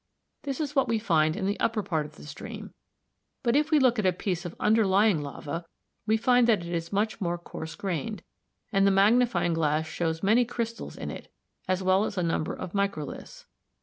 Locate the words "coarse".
7.37-7.75